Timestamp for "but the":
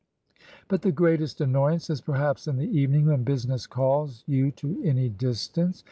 0.67-0.91